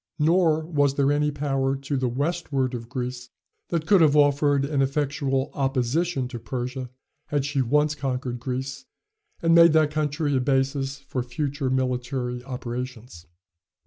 Nor 0.17 0.65
was 0.65 0.95
there 0.95 1.11
any 1.11 1.29
power 1.29 1.75
to 1.75 1.95
the 1.95 2.07
westward 2.09 2.73
of 2.73 2.89
Greece 2.89 3.29
that 3.69 3.85
could 3.85 4.01
have 4.01 4.15
offered 4.15 4.65
an 4.65 4.81
effectual 4.81 5.51
opposition 5.53 6.27
to 6.29 6.39
Persia, 6.39 6.89
had 7.27 7.45
she 7.45 7.61
once 7.61 7.93
conquered 7.93 8.39
Greece, 8.39 8.85
and 9.43 9.53
made 9.53 9.73
that 9.73 9.91
country 9.91 10.35
a 10.35 10.39
basis 10.39 10.97
for 10.97 11.21
future 11.21 11.69
military 11.69 12.43
operations. 12.45 13.27